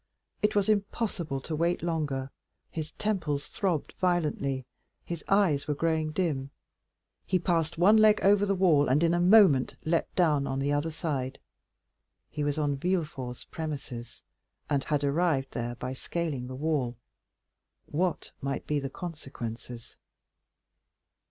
It 0.41 0.55
was 0.55 0.67
impossible 0.67 1.39
to 1.41 1.55
wait 1.55 1.83
longer, 1.83 2.31
his 2.71 2.89
temples 2.93 3.49
throbbed 3.49 3.93
violently, 3.99 4.65
his 5.05 5.23
eyes 5.27 5.67
were 5.67 5.75
growing 5.75 6.09
dim; 6.11 6.49
he 7.23 7.37
passed 7.37 7.77
one 7.77 7.97
leg 7.97 8.19
over 8.23 8.43
the 8.43 8.55
wall, 8.55 8.87
and 8.87 9.03
in 9.03 9.13
a 9.13 9.19
moment 9.19 9.75
leaped 9.85 10.15
down 10.15 10.47
on 10.47 10.57
the 10.57 10.73
other 10.73 10.89
side. 10.89 11.37
He 12.31 12.43
was 12.43 12.57
on 12.57 12.77
Villefort's 12.77 13.43
premises—had 13.43 15.03
arrived 15.03 15.51
there 15.51 15.75
by 15.75 15.93
scaling 15.93 16.47
the 16.47 16.55
wall. 16.55 16.97
What 17.85 18.31
might 18.41 18.65
be 18.65 18.79
the 18.79 18.89
consequences? 18.89 19.97